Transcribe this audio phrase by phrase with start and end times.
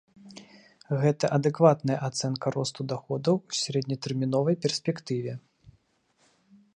[1.01, 5.33] Гэта адэкватная ацэнка росту даходаў у сярэднетэрміновай перспектыве.